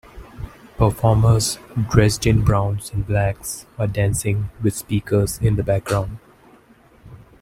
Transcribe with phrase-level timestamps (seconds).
[0.77, 1.59] Performers
[1.91, 6.17] dressed in browns and blacks are dancing with speakers in the background.